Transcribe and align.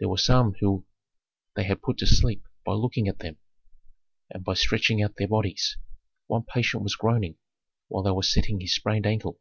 There 0.00 0.08
were 0.10 0.18
some 0.18 0.52
whom 0.60 0.84
they 1.56 1.64
had 1.64 1.80
put 1.80 1.96
to 1.96 2.06
sleep 2.06 2.46
by 2.62 2.74
looking 2.74 3.08
at 3.08 3.20
them 3.20 3.38
and 4.28 4.44
by 4.44 4.52
stretching 4.52 5.02
out 5.02 5.16
their 5.16 5.28
bodies; 5.28 5.78
one 6.26 6.42
patient 6.42 6.82
was 6.82 6.94
groaning 6.94 7.38
while 7.88 8.02
they 8.02 8.10
were 8.10 8.22
setting 8.22 8.60
his 8.60 8.74
sprained 8.74 9.06
ankle. 9.06 9.40